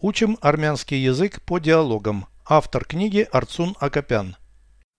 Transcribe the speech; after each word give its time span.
Учим 0.00 0.38
армянский 0.40 0.98
язык 0.98 1.42
по 1.42 1.58
диалогам. 1.58 2.26
Автор 2.46 2.84
книги 2.84 3.26
Арцун 3.32 3.74
Акопян. 3.80 4.36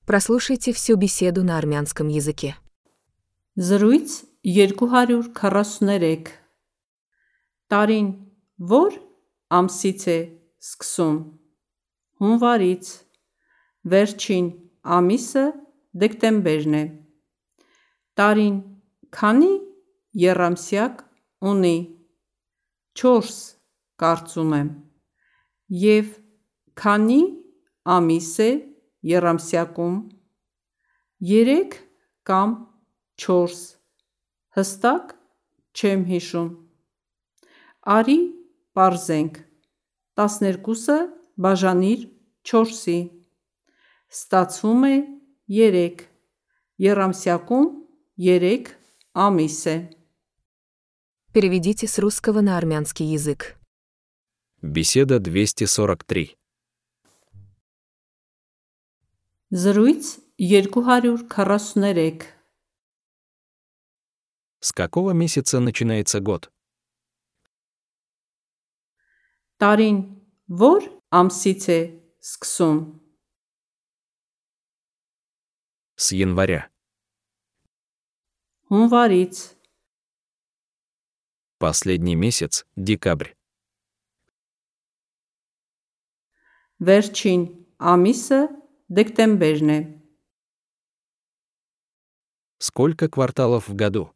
Прослушайте 0.06 0.74
всю 0.74 0.98
беседу 0.98 1.44
на 1.44 1.58
армянском 1.58 2.10
языке. 2.10 2.58
Զրույց 3.56 4.26
243 4.44 6.28
Տարին 7.70 8.10
ո՞ր 8.60 8.94
ամսից 9.60 10.04
է 10.10 10.18
սկսում 10.60 11.18
Հունվարից 12.20 12.92
Վերջին 13.94 14.48
ամիսը 14.98 15.46
դեկտեմբերն 16.04 16.76
է 16.80 16.84
Տարին 18.20 18.58
քանի 19.16 19.54
երամսյակ 20.24 21.04
ունի 21.52 21.78
4 23.00 23.60
կարծում 24.00 24.54
եմ 24.60 24.70
Եվ 25.85 26.11
քանի 26.81 27.23
ամիս 27.95 28.31
է 28.45 28.51
երամսյակում 29.11 29.97
3 31.31 31.77
կամ 32.31 32.55
4 33.25 33.59
Հստակ 34.59 35.15
չեմ 35.75 36.05
հիշում 36.13 36.51
Արի 37.97 38.19
պարզենք 38.79 39.41
12-ը 40.21 40.99
բաժանիր 41.47 42.07
4-ի 42.53 42.99
Ստացվում 44.15 44.89
է 44.91 44.95
3 45.59 46.07
Եռամսյակում 46.87 47.69
3 48.29 48.73
ամիս 49.27 49.61
է 49.75 49.77
Переведите 51.35 51.89
с 51.89 51.99
русского 51.99 52.43
на 52.43 52.57
армянский 52.57 53.07
язык. 53.07 53.57
Беседа 54.63 55.19
243. 55.19 56.37
Զրույց 59.51 60.21
243 60.39 62.23
С 64.61 64.73
какого 64.73 65.11
месяца 65.13 65.61
начинается 65.61 66.21
год? 66.21 66.51
Տարին 69.61 69.99
ո՞ր 70.51 70.83
ամսից 71.21 71.63
է 71.71 71.79
սկսում 72.25 72.79
С 75.97 76.11
января. 76.13 76.73
Հունվարից 78.73 79.55
Последний 81.59 82.17
месяц – 82.17 82.77
декабрь. 82.77 83.37
Վերջին 86.85 87.43
ամիսը 87.79 88.41
դեկտեմբերն 88.99 89.71
է 89.75 89.81
Сколько 92.59 93.09
кварталов 93.09 93.69
в 93.69 93.75
году? 93.75 94.11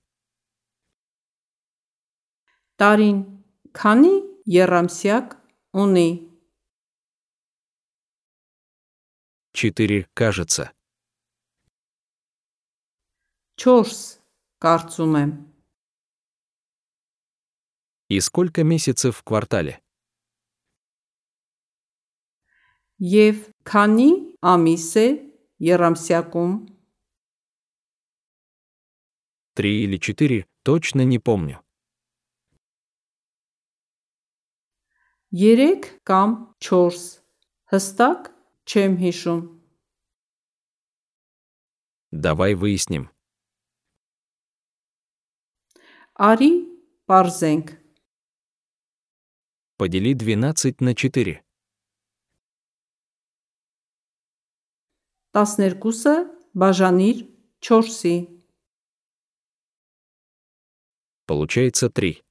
Տարին 2.79 3.19
քանի 3.75 4.15
եռամսյակ 4.47 5.37
ունի 5.75 6.09
Четыре, 9.53 10.07
кажется. 10.15 10.73
4 13.59 14.19
կարծում 14.63 15.15
եմ 15.19 15.31
И 18.09 18.21
сколько 18.21 18.63
месяцев 18.63 19.17
в 19.17 19.23
квартале? 19.25 19.82
Եվ 22.99 23.45
քանի 23.63 24.11
ամիս 24.43 24.91
է 25.05 25.07
եռամսյակում 25.69 26.59
Три 29.59 29.83
или 29.83 29.97
четыре, 29.99 30.47
точно 30.63 31.03
не 31.03 31.19
помню. 31.19 31.59
3 35.31 36.01
կամ 36.09 36.31
4 36.57 37.01
հստակ 37.73 38.29
չեմ 38.65 38.95
հիշում 38.97 39.43
Давай 42.11 42.55
выясним. 42.55 43.11
Արի 46.17 46.49
պարզենք 47.05 47.77
Подели 49.77 50.15
12 50.15 50.81
на 50.81 50.95
4. 50.95 51.45
12-ը 55.37 56.17
բաժանիր 56.59 57.23
4-ի 57.63 58.17
Получается 61.29 61.91
3. 61.93 62.25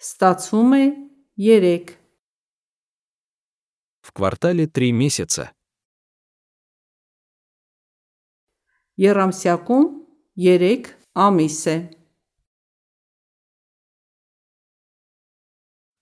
Ստացվում 0.00 0.72
է 0.72 0.84
3 1.36 2.00
В 4.00 4.12
квартале 4.16 4.64
3 4.64 4.88
месяца. 4.96 5.52
Եռամսյակում 8.96 9.84
3 10.40 10.88
ամիս 11.28 11.58
է 11.68 11.76